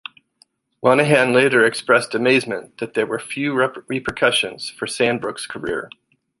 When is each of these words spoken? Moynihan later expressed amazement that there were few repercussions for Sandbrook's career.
Moynihan 0.81 1.31
later 1.31 1.63
expressed 1.63 2.15
amazement 2.15 2.79
that 2.79 2.95
there 2.95 3.05
were 3.05 3.19
few 3.19 3.53
repercussions 3.53 4.67
for 4.67 4.87
Sandbrook's 4.87 5.45
career. 5.45 5.91